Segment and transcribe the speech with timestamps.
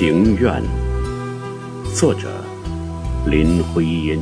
[0.00, 0.62] 情愿。
[1.94, 2.26] 作者：
[3.26, 4.18] 林徽因。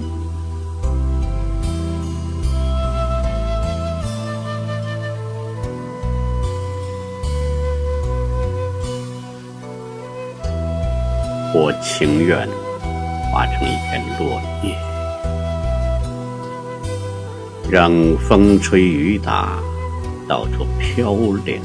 [11.55, 12.49] 我情愿
[13.31, 14.75] 化成一片落叶，
[17.71, 19.61] 让风吹雨打，
[20.29, 21.13] 到处飘
[21.45, 21.61] 零，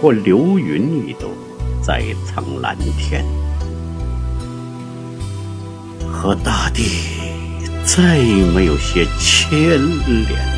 [0.00, 1.28] 或流云一朵，
[1.86, 3.22] 在苍蓝天，
[6.10, 6.82] 和大地
[7.84, 8.16] 再
[8.54, 9.50] 没有些牵
[10.08, 10.54] 连。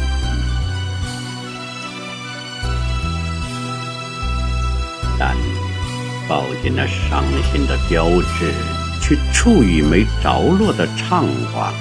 [5.19, 5.37] 但
[6.29, 8.55] 抱紧那伤心的标志，
[9.03, 11.73] 去触一枚着落的怅惘，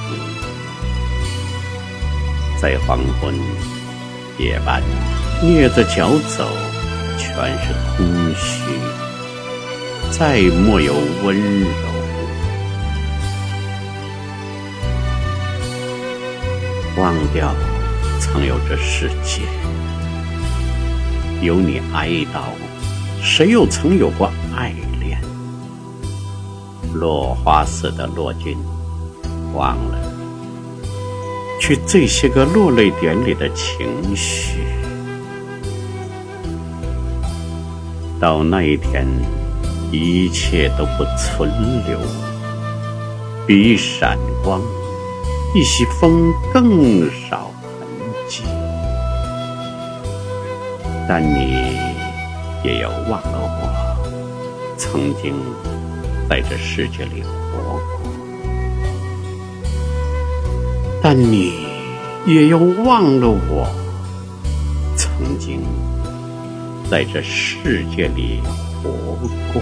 [2.59, 3.35] 在黄昏
[4.39, 4.81] 夜半，
[5.43, 6.49] 蹑着脚走，
[7.19, 8.74] 全是空虚，
[10.17, 10.93] 再没有
[11.25, 11.67] 温柔。
[16.97, 17.53] 忘掉
[18.21, 19.41] 曾有这世界，
[21.41, 22.43] 有你哀悼。
[23.21, 25.19] 谁又曾有过爱恋？
[26.93, 28.57] 落花似的落尽，
[29.53, 29.97] 忘了
[31.59, 34.59] 去这些个落泪点里的情绪。
[38.17, 39.05] 到那一天，
[39.95, 41.49] 一切都不存
[41.87, 41.99] 留，
[43.47, 44.61] 比闪光，
[45.53, 47.87] 一袭风更少痕
[48.27, 48.43] 迹。
[51.07, 51.95] 但你。
[52.65, 55.35] 也要忘了我曾经
[56.27, 58.11] 在这世界里活过，
[61.03, 61.67] 但你
[62.25, 63.67] 也要忘了我
[64.97, 65.61] 曾经
[66.89, 68.41] 在这世界里
[68.81, 68.89] 活
[69.53, 69.61] 过。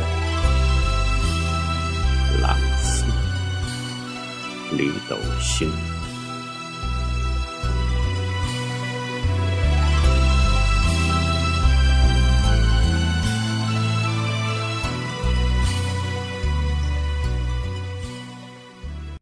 [4.78, 5.70] 北斗星。